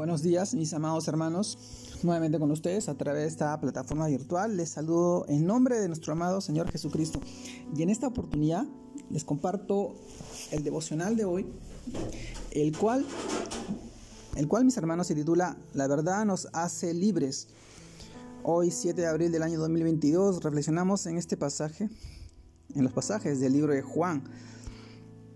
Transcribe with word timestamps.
Buenos 0.00 0.22
días, 0.22 0.54
mis 0.54 0.72
amados 0.72 1.06
hermanos. 1.08 1.58
Nuevamente 2.02 2.38
con 2.38 2.50
ustedes 2.50 2.88
a 2.88 2.94
través 2.94 3.20
de 3.20 3.28
esta 3.28 3.60
plataforma 3.60 4.06
virtual. 4.06 4.56
Les 4.56 4.70
saludo 4.70 5.26
en 5.28 5.44
nombre 5.44 5.78
de 5.78 5.88
nuestro 5.88 6.14
amado 6.14 6.40
Señor 6.40 6.70
Jesucristo. 6.70 7.20
Y 7.76 7.82
en 7.82 7.90
esta 7.90 8.06
oportunidad 8.06 8.64
les 9.10 9.24
comparto 9.24 9.94
el 10.52 10.64
devocional 10.64 11.16
de 11.18 11.26
hoy, 11.26 11.46
el 12.52 12.74
cual, 12.78 13.04
el 14.36 14.48
cual 14.48 14.64
mis 14.64 14.78
hermanos 14.78 15.06
se 15.06 15.14
titula 15.14 15.58
La 15.74 15.86
verdad 15.86 16.24
nos 16.24 16.48
hace 16.54 16.94
libres. 16.94 17.48
Hoy, 18.42 18.70
7 18.70 18.98
de 19.02 19.06
abril 19.06 19.30
del 19.30 19.42
año 19.42 19.58
2022, 19.60 20.42
reflexionamos 20.42 21.04
en 21.04 21.18
este 21.18 21.36
pasaje, 21.36 21.90
en 22.74 22.84
los 22.84 22.94
pasajes 22.94 23.38
del 23.38 23.52
libro 23.52 23.74
de 23.74 23.82
Juan. 23.82 24.24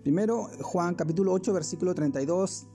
Primero, 0.01 0.49
Juan 0.63 0.95
capítulo 0.95 1.33
8, 1.33 1.53
versículo 1.53 1.93
32 1.93 2.65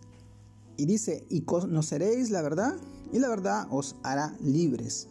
y 0.81 0.87
dice, 0.87 1.27
y 1.29 1.43
conoceréis 1.43 2.31
la 2.31 2.41
verdad, 2.41 2.75
y 3.13 3.19
la 3.19 3.29
verdad 3.29 3.67
os 3.71 3.97
hará 4.03 4.35
libres. 4.41 5.09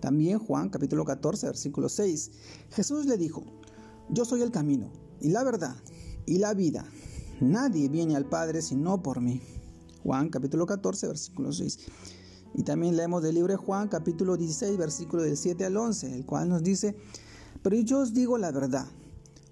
También 0.00 0.40
Juan 0.40 0.70
capítulo 0.70 1.04
14, 1.04 1.46
versículo 1.46 1.88
6. 1.88 2.32
Jesús 2.70 3.06
le 3.06 3.16
dijo, 3.16 3.44
yo 4.10 4.24
soy 4.24 4.42
el 4.42 4.50
camino, 4.50 4.90
y 5.20 5.28
la 5.28 5.44
verdad, 5.44 5.76
y 6.26 6.38
la 6.38 6.52
vida. 6.54 6.84
Nadie 7.40 7.88
viene 7.88 8.16
al 8.16 8.24
Padre 8.24 8.60
sino 8.60 9.04
por 9.04 9.20
mí. 9.20 9.40
Juan 10.02 10.30
capítulo 10.30 10.66
14, 10.66 11.06
versículo 11.06 11.52
6. 11.52 11.78
Y 12.54 12.64
también 12.64 12.96
leemos 12.96 13.22
del 13.22 13.36
libro 13.36 13.52
de 13.52 13.58
Juan 13.58 13.86
capítulo 13.86 14.36
16, 14.36 14.76
versículo 14.78 15.22
del 15.22 15.36
7 15.36 15.64
al 15.64 15.76
11, 15.76 16.12
el 16.12 16.26
cual 16.26 16.48
nos 16.48 16.64
dice, 16.64 16.96
pero 17.62 17.76
yo 17.76 18.00
os 18.00 18.14
digo 18.14 18.36
la 18.36 18.50
verdad, 18.50 18.88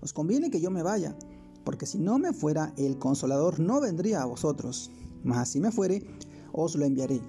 os 0.01 0.13
conviene 0.13 0.51
que 0.51 0.61
yo 0.61 0.73
me 0.73 0.83
vaya, 0.83 1.15
porque 1.63 1.87
si 1.87 1.99
no 1.99 2.19
me 2.19 2.33
fuera, 2.33 2.75
el 2.77 2.99
consolador 2.99 3.61
no 3.61 3.81
vendría 3.81 4.23
a 4.23 4.25
vosotros 4.25 4.91
mas 5.23 5.51
si 5.51 5.61
me 5.61 5.71
fuere, 5.71 6.05
os 6.53 6.77
lo 6.77 6.85
enviaré. 6.85 7.21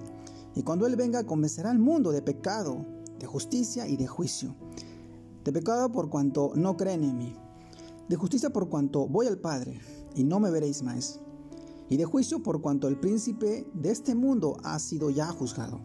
Y 0.55 0.63
cuando 0.63 0.85
Él 0.85 0.95
venga, 0.95 1.23
convencerá 1.23 1.71
al 1.71 1.79
mundo 1.79 2.11
de 2.11 2.21
pecado, 2.21 2.85
de 3.19 3.25
justicia 3.25 3.87
y 3.87 3.97
de 3.97 4.07
juicio. 4.07 4.55
De 5.43 5.51
pecado 5.51 5.91
por 5.91 6.09
cuanto 6.09 6.51
no 6.55 6.77
creen 6.77 7.03
en 7.03 7.17
mí. 7.17 7.35
De 8.09 8.15
justicia 8.15 8.51
por 8.51 8.69
cuanto 8.69 9.07
voy 9.07 9.27
al 9.27 9.37
Padre 9.37 9.79
y 10.15 10.23
no 10.23 10.39
me 10.39 10.51
veréis 10.51 10.83
más. 10.83 11.19
Y 11.89 11.97
de 11.97 12.05
juicio 12.05 12.41
por 12.43 12.61
cuanto 12.61 12.87
el 12.87 12.99
príncipe 12.99 13.67
de 13.73 13.91
este 13.91 14.15
mundo 14.15 14.57
ha 14.63 14.79
sido 14.79 15.09
ya 15.09 15.27
juzgado. 15.27 15.81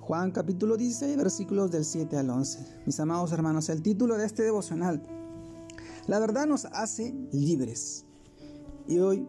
Juan 0.00 0.32
capítulo 0.32 0.76
16 0.76 1.16
versículos 1.16 1.70
del 1.70 1.84
7 1.84 2.16
al 2.18 2.30
11. 2.30 2.82
Mis 2.84 3.00
amados 3.00 3.32
hermanos, 3.32 3.68
el 3.68 3.80
título 3.82 4.18
de 4.18 4.26
este 4.26 4.42
devocional. 4.42 5.02
La 6.06 6.18
verdad 6.18 6.46
nos 6.46 6.66
hace 6.66 7.14
libres. 7.32 8.04
Y 8.86 8.98
hoy 8.98 9.26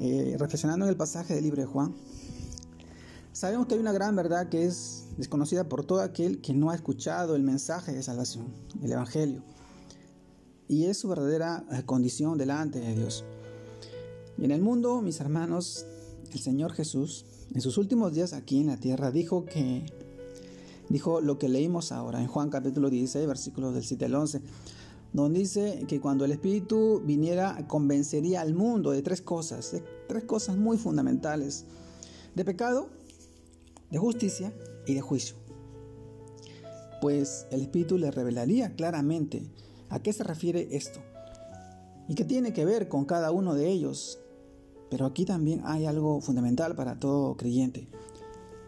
eh, 0.00 0.36
reflexionando 0.38 0.84
en 0.86 0.90
el 0.90 0.96
pasaje 0.96 1.34
del 1.34 1.44
libro 1.44 1.60
de 1.62 1.66
Juan, 1.66 1.94
sabemos 3.32 3.66
que 3.66 3.74
hay 3.74 3.80
una 3.80 3.92
gran 3.92 4.14
verdad 4.16 4.48
que 4.48 4.64
es 4.64 5.04
desconocida 5.16 5.68
por 5.68 5.84
todo 5.84 6.00
aquel 6.00 6.40
que 6.40 6.54
no 6.54 6.70
ha 6.70 6.74
escuchado 6.74 7.34
el 7.36 7.42
mensaje 7.42 7.92
de 7.92 8.02
salvación, 8.02 8.46
el 8.82 8.92
Evangelio, 8.92 9.42
y 10.68 10.84
es 10.84 10.98
su 10.98 11.08
verdadera 11.08 11.64
eh, 11.72 11.82
condición 11.84 12.38
delante 12.38 12.80
de 12.80 12.94
Dios. 12.94 13.24
Y 14.36 14.44
en 14.44 14.50
el 14.50 14.60
mundo, 14.60 15.02
mis 15.02 15.20
hermanos, 15.20 15.86
el 16.32 16.40
Señor 16.40 16.72
Jesús, 16.72 17.24
en 17.54 17.60
sus 17.60 17.78
últimos 17.78 18.12
días 18.12 18.32
aquí 18.32 18.60
en 18.60 18.68
la 18.68 18.76
tierra, 18.76 19.10
dijo 19.10 19.44
que 19.44 19.86
dijo 20.88 21.20
lo 21.20 21.38
que 21.38 21.48
leímos 21.48 21.92
ahora 21.92 22.20
en 22.20 22.28
Juan 22.28 22.50
capítulo 22.50 22.88
16, 22.88 23.26
versículos 23.26 23.74
del 23.74 23.84
7 23.84 24.04
al 24.06 24.14
11 24.14 24.42
donde 25.12 25.40
dice 25.40 25.84
que 25.88 26.00
cuando 26.00 26.24
el 26.24 26.32
Espíritu 26.32 27.02
viniera 27.04 27.66
convencería 27.66 28.40
al 28.40 28.54
mundo 28.54 28.90
de 28.90 29.02
tres 29.02 29.22
cosas, 29.22 29.72
de 29.72 29.82
tres 30.06 30.24
cosas 30.24 30.56
muy 30.56 30.76
fundamentales, 30.76 31.64
de 32.34 32.44
pecado, 32.44 32.88
de 33.90 33.98
justicia 33.98 34.52
y 34.86 34.94
de 34.94 35.00
juicio. 35.00 35.36
Pues 37.00 37.46
el 37.50 37.62
Espíritu 37.62 37.96
le 37.96 38.10
revelaría 38.10 38.74
claramente 38.74 39.46
a 39.88 40.00
qué 40.00 40.12
se 40.12 40.24
refiere 40.24 40.68
esto 40.72 41.00
y 42.08 42.14
qué 42.14 42.24
tiene 42.24 42.52
que 42.52 42.64
ver 42.64 42.88
con 42.88 43.04
cada 43.04 43.30
uno 43.30 43.54
de 43.54 43.68
ellos. 43.68 44.18
Pero 44.90 45.06
aquí 45.06 45.24
también 45.24 45.62
hay 45.64 45.86
algo 45.86 46.20
fundamental 46.20 46.74
para 46.74 46.98
todo 46.98 47.36
creyente. 47.36 47.88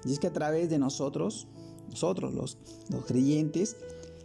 Y 0.05 0.13
es 0.13 0.19
que 0.19 0.29
a 0.29 0.33
través 0.33 0.71
de 0.71 0.79
nosotros, 0.79 1.49
nosotros 1.89 2.35
los, 2.35 2.59
los 2.89 3.05
creyentes, 3.05 3.77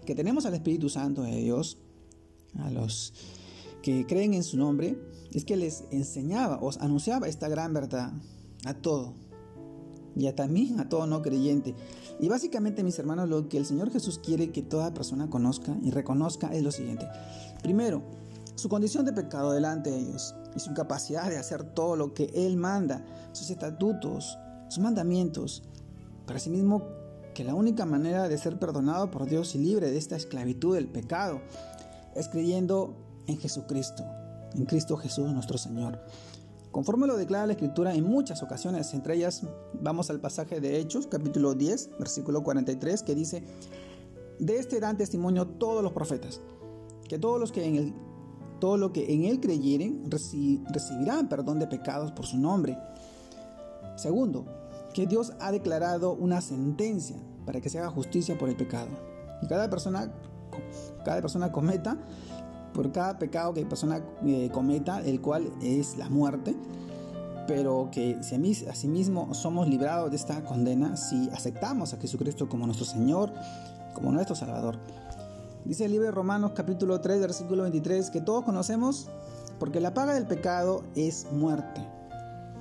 que 0.05 0.15
tenemos 0.15 0.45
al 0.45 0.53
Espíritu 0.53 0.89
Santo 0.89 1.23
de 1.23 1.35
Dios, 1.37 1.77
a 2.59 2.69
los 2.69 3.13
que 3.81 4.05
creen 4.05 4.33
en 4.33 4.43
su 4.43 4.57
nombre, 4.57 4.97
es 5.31 5.45
que 5.45 5.57
les 5.57 5.83
enseñaba, 5.91 6.59
os 6.61 6.77
anunciaba 6.77 7.27
esta 7.27 7.47
gran 7.49 7.73
verdad 7.73 8.13
a 8.65 8.73
todo, 8.73 9.13
y 10.15 10.27
a 10.27 10.35
también 10.35 10.79
a 10.79 10.89
todo 10.89 11.07
no 11.07 11.21
creyente. 11.21 11.75
Y 12.19 12.29
básicamente, 12.29 12.83
mis 12.83 12.97
hermanos, 12.97 13.29
lo 13.29 13.49
que 13.49 13.57
el 13.57 13.65
Señor 13.65 13.91
Jesús 13.91 14.19
quiere 14.19 14.51
que 14.51 14.61
toda 14.61 14.93
persona 14.93 15.29
conozca 15.29 15.75
y 15.83 15.91
reconozca 15.91 16.47
es 16.53 16.63
lo 16.63 16.71
siguiente. 16.71 17.07
Primero, 17.61 18.01
su 18.55 18.69
condición 18.69 19.05
de 19.05 19.13
pecado 19.13 19.51
delante 19.51 19.91
de 19.91 19.99
ellos 19.99 20.33
y 20.55 20.59
su 20.59 20.71
incapacidad 20.71 21.29
de 21.29 21.37
hacer 21.37 21.63
todo 21.63 21.95
lo 21.95 22.13
que 22.13 22.31
Él 22.33 22.55
manda, 22.55 23.05
sus 23.33 23.49
estatutos, 23.49 24.37
sus 24.69 24.81
mandamientos, 24.81 25.63
para 26.25 26.39
sí 26.39 26.49
mismo 26.49 26.83
que 27.33 27.43
la 27.43 27.53
única 27.53 27.85
manera 27.85 28.29
de 28.29 28.37
ser 28.37 28.57
perdonado 28.57 29.11
por 29.11 29.25
Dios 29.25 29.53
y 29.55 29.59
libre 29.59 29.91
de 29.91 29.97
esta 29.97 30.15
esclavitud 30.15 30.75
del 30.75 30.87
pecado 30.87 31.41
es 32.15 32.29
creyendo 32.29 32.95
en 33.27 33.37
Jesucristo, 33.37 34.03
en 34.55 34.65
Cristo 34.65 34.97
Jesús 34.97 35.31
nuestro 35.31 35.57
Señor. 35.57 35.99
Conforme 36.71 37.07
lo 37.07 37.15
declara 37.15 37.45
la 37.45 37.53
Escritura 37.53 37.93
en 37.93 38.03
muchas 38.03 38.43
ocasiones, 38.43 38.93
entre 38.93 39.15
ellas 39.15 39.43
vamos 39.81 40.09
al 40.09 40.19
pasaje 40.19 40.59
de 40.59 40.79
Hechos, 40.79 41.07
capítulo 41.07 41.53
10, 41.53 41.91
versículo 41.99 42.43
43, 42.43 43.03
que 43.03 43.15
dice, 43.15 43.43
de 44.39 44.57
este 44.57 44.79
dan 44.79 44.97
testimonio 44.97 45.47
todos 45.47 45.83
los 45.83 45.93
profetas, 45.93 46.41
que 47.07 47.17
todos 47.17 47.39
los 47.39 47.51
que 47.51 47.65
en 47.65 47.75
él, 47.75 47.93
todo 48.59 48.77
lo 48.77 48.91
que 48.91 49.13
en 49.13 49.25
él 49.25 49.39
creyeren 49.39 50.09
recibirán 50.09 51.29
perdón 51.29 51.59
de 51.59 51.67
pecados 51.67 52.11
por 52.11 52.25
su 52.25 52.37
nombre. 52.37 52.77
Segundo, 53.95 54.45
que 54.93 55.07
Dios 55.07 55.33
ha 55.39 55.51
declarado 55.51 56.13
una 56.13 56.41
sentencia 56.41 57.17
para 57.45 57.61
que 57.61 57.69
se 57.69 57.79
haga 57.79 57.89
justicia 57.89 58.37
por 58.37 58.49
el 58.49 58.55
pecado. 58.55 58.89
Y 59.41 59.47
cada 59.47 59.69
persona 59.69 60.11
cada 61.03 61.21
persona 61.21 61.51
cometa, 61.51 61.97
por 62.73 62.91
cada 62.91 63.17
pecado 63.17 63.53
que 63.53 63.65
persona 63.65 64.01
eh, 64.25 64.49
cometa, 64.53 65.01
el 65.01 65.21
cual 65.21 65.51
es 65.61 65.97
la 65.97 66.09
muerte, 66.09 66.55
pero 67.47 67.89
que 67.91 68.17
si 68.21 68.65
asimismo 68.67 69.33
somos 69.33 69.67
librados 69.67 70.09
de 70.09 70.17
esta 70.17 70.43
condena 70.43 70.97
si 70.97 71.29
aceptamos 71.29 71.93
a 71.93 71.97
Jesucristo 71.97 72.49
como 72.49 72.65
nuestro 72.65 72.85
Señor, 72.85 73.31
como 73.93 74.11
nuestro 74.11 74.35
Salvador. 74.35 74.77
Dice 75.63 75.85
el 75.85 75.91
libro 75.91 76.07
de 76.07 76.11
Romanos 76.11 76.51
capítulo 76.53 77.01
3, 77.01 77.19
versículo 77.21 77.63
23, 77.63 78.09
que 78.11 78.21
todos 78.21 78.43
conocemos, 78.43 79.09
porque 79.59 79.79
la 79.79 79.93
paga 79.93 80.13
del 80.13 80.27
pecado 80.27 80.83
es 80.95 81.27
muerte, 81.31 81.81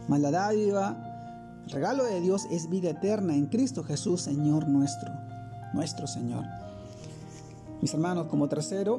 mas 0.08 0.20
la 0.20 0.30
el 0.52 1.70
regalo 1.70 2.04
de 2.04 2.20
Dios 2.20 2.46
es 2.50 2.68
vida 2.68 2.90
eterna 2.90 3.34
en 3.34 3.46
Cristo 3.46 3.82
Jesús, 3.82 4.22
Señor 4.22 4.68
nuestro, 4.68 5.10
nuestro 5.72 6.06
Señor. 6.06 6.44
Mis 7.84 7.92
hermanos, 7.92 8.28
como 8.28 8.48
tercero, 8.48 8.98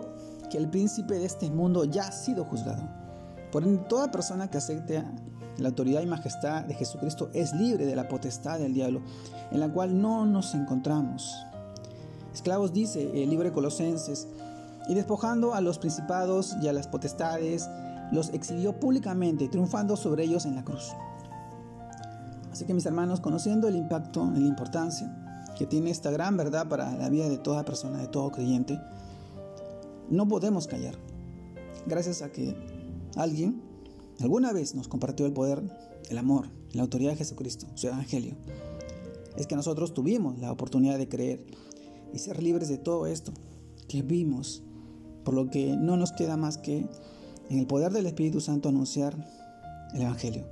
que 0.51 0.59
el 0.59 0.69
príncipe 0.69 1.18
de 1.18 1.25
este 1.25 1.50
mundo 1.50 1.85
ya 1.85 2.03
ha 2.03 2.12
sido 2.12 2.46
juzgado. 2.46 2.88
Por 3.51 3.63
ende, 3.63 3.84
toda 3.90 4.12
persona 4.12 4.51
que 4.51 4.59
acepte 4.59 5.03
la 5.57 5.69
autoridad 5.69 6.03
y 6.03 6.06
majestad 6.06 6.66
de 6.66 6.75
Jesucristo 6.75 7.31
es 7.34 7.51
libre 7.53 7.88
de 7.88 7.96
la 7.96 8.07
potestad 8.07 8.59
del 8.59 8.75
diablo, 8.75 9.01
en 9.50 9.59
la 9.59 9.73
cual 9.73 10.00
no 10.00 10.28
nos 10.28 10.53
encontramos. 10.53 11.35
Esclavos 12.31 12.73
dice 12.73 13.23
el 13.23 13.31
libre 13.31 13.51
Colosenses, 13.51 14.28
y 14.88 14.94
despojando 14.94 15.56
a 15.56 15.62
los 15.62 15.79
principados 15.79 16.56
y 16.62 16.67
a 16.67 16.73
las 16.73 16.88
potestades, 16.88 17.67
los 18.12 18.29
exhibió 18.35 18.79
públicamente, 18.79 19.47
triunfando 19.47 19.97
sobre 19.97 20.25
ellos 20.25 20.46
en 20.46 20.53
la 20.53 20.63
cruz. 20.63 20.91
Así 22.52 22.66
que 22.66 22.76
mis 22.76 22.85
hermanos, 22.85 23.20
conociendo 23.20 23.67
el 23.67 23.78
impacto 23.78 24.29
la 24.32 24.46
importancia 24.46 25.24
que 25.57 25.66
tiene 25.66 25.90
esta 25.90 26.11
gran 26.11 26.37
verdad 26.37 26.67
para 26.67 26.96
la 26.96 27.09
vida 27.09 27.29
de 27.29 27.37
toda 27.37 27.66
persona, 27.66 27.99
de 27.99 28.07
todo 28.07 28.31
creyente, 28.31 28.79
no 30.09 30.28
podemos 30.28 30.67
callar. 30.67 30.96
Gracias 31.85 32.22
a 32.22 32.31
que 32.31 32.55
alguien 33.16 33.61
alguna 34.19 34.53
vez 34.53 34.75
nos 34.75 34.87
compartió 34.87 35.25
el 35.25 35.34
poder, 35.34 35.63
el 36.09 36.17
amor, 36.17 36.49
la 36.73 36.84
autoridad 36.84 37.11
de 37.11 37.17
Jesucristo, 37.17 37.67
su 37.75 37.87
evangelio. 37.87 38.35
Es 39.37 39.47
que 39.47 39.55
nosotros 39.55 39.93
tuvimos 39.93 40.40
la 40.40 40.52
oportunidad 40.52 40.97
de 40.97 41.09
creer 41.09 41.46
y 42.13 42.19
ser 42.19 42.41
libres 42.41 42.69
de 42.69 42.78
todo 42.78 43.08
esto 43.08 43.34
que 43.87 44.01
vimos, 44.01 44.63
por 45.23 45.34
lo 45.34 45.49
que 45.49 45.75
no 45.75 45.97
nos 45.97 46.11
queda 46.11 46.37
más 46.37 46.58
que 46.58 46.85
en 47.49 47.59
el 47.59 47.67
poder 47.67 47.91
del 47.91 48.05
Espíritu 48.05 48.41
Santo 48.41 48.69
anunciar 48.69 49.16
el 49.93 50.01
evangelio. 50.01 50.46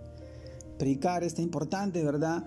Predicar 0.77 1.23
esta 1.23 1.41
importante 1.41 2.03
verdad 2.03 2.43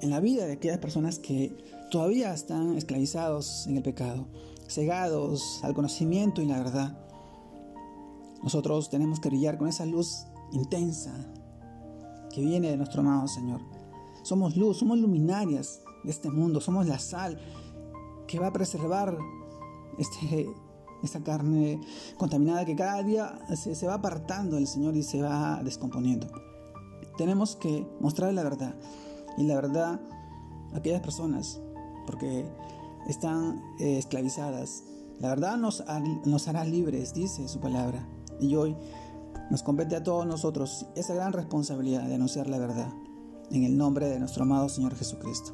en 0.00 0.10
la 0.10 0.20
vida 0.20 0.46
de 0.46 0.54
aquellas 0.54 0.78
personas 0.78 1.18
que 1.18 1.56
todavía 1.90 2.32
están 2.32 2.76
esclavizados 2.76 3.66
en 3.66 3.76
el 3.76 3.82
pecado, 3.82 4.28
cegados 4.68 5.60
al 5.62 5.74
conocimiento 5.74 6.40
y 6.40 6.46
la 6.46 6.58
verdad. 6.58 6.98
Nosotros 8.42 8.88
tenemos 8.88 9.20
que 9.20 9.28
brillar 9.28 9.58
con 9.58 9.68
esa 9.68 9.84
luz 9.84 10.26
intensa 10.52 11.12
que 12.32 12.40
viene 12.40 12.70
de 12.70 12.76
nuestro 12.76 13.00
amado 13.00 13.26
Señor, 13.28 13.60
somos 14.22 14.56
luz, 14.56 14.78
somos 14.78 14.98
luminarias 14.98 15.82
de 16.04 16.10
este 16.10 16.30
mundo, 16.30 16.60
somos 16.60 16.86
la 16.86 16.98
sal 16.98 17.38
que 18.26 18.38
va 18.38 18.46
a 18.46 18.52
preservar 18.52 19.18
este, 19.98 20.48
esta 21.02 21.22
carne 21.22 21.80
contaminada 22.16 22.64
que 22.64 22.76
cada 22.76 23.02
día 23.02 23.38
se, 23.56 23.74
se 23.74 23.86
va 23.86 23.94
apartando 23.94 24.56
del 24.56 24.66
Señor 24.66 24.96
y 24.96 25.02
se 25.02 25.20
va 25.20 25.60
descomponiendo. 25.64 26.28
Tenemos 27.18 27.56
que 27.56 27.86
mostrar 28.00 28.32
la 28.32 28.44
verdad 28.44 28.74
y 29.36 29.44
la 29.44 29.56
verdad 29.56 30.00
a 30.72 30.76
aquellas 30.76 31.00
personas, 31.00 31.60
porque 32.06 32.46
están 33.06 33.62
eh, 33.78 33.98
esclavizadas. 33.98 34.84
La 35.18 35.28
verdad 35.28 35.56
nos, 35.58 35.80
hará 36.48 36.64
libres, 36.64 37.12
dice 37.12 37.46
su 37.48 37.60
palabra. 37.60 38.06
Y 38.40 38.54
hoy 38.56 38.74
nos 39.50 39.62
compete 39.62 39.96
a 39.96 40.02
todos 40.02 40.26
nosotros 40.26 40.86
esa 40.94 41.14
gran 41.14 41.32
responsabilidad 41.32 42.04
de 42.04 42.14
anunciar 42.14 42.48
la 42.48 42.58
verdad. 42.58 42.92
En 43.50 43.64
el 43.64 43.76
nombre 43.76 44.08
de 44.08 44.18
nuestro 44.18 44.44
amado 44.44 44.68
Señor 44.68 44.94
Jesucristo. 44.94 45.52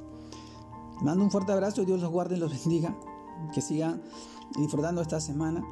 mando 1.03 1.25
un 1.25 1.31
fuerte 1.31 1.53
abrazo 1.53 1.83
y 1.83 1.87
Dios 1.87 2.01
los 2.01 2.11
guarde 2.11 2.37
y 2.37 2.39
los 2.39 2.53
bendiga. 2.63 2.97
Que 3.53 3.61
sigan 3.61 4.03
disfrutando 4.57 5.03
esta 5.03 5.21
semana. 5.21 5.65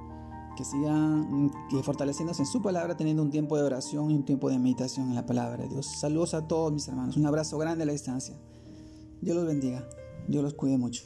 Que 0.56 0.64
sigan 0.64 1.52
que 1.68 1.82
fortaleciéndose 1.82 2.42
en 2.42 2.46
su 2.46 2.62
palabra, 2.62 2.96
teniendo 2.96 3.22
un 3.22 3.30
tiempo 3.30 3.56
de 3.56 3.62
oración 3.62 4.10
y 4.10 4.14
un 4.14 4.24
tiempo 4.24 4.48
de 4.48 4.58
meditación 4.58 5.08
en 5.08 5.14
la 5.14 5.26
palabra 5.26 5.64
de 5.64 5.68
Dios. 5.68 5.86
Saludos 5.86 6.34
a 6.34 6.48
todos 6.48 6.72
mis 6.72 6.88
hermanos. 6.88 7.16
Un 7.16 7.26
abrazo 7.26 7.58
grande 7.58 7.84
a 7.84 7.86
la 7.86 7.92
distancia. 7.92 8.36
Dios 9.20 9.36
los 9.36 9.46
bendiga. 9.46 9.84
Dios 10.28 10.42
los 10.42 10.54
cuide 10.54 10.78
mucho. 10.78 11.04